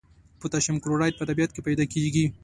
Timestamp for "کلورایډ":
0.83-1.13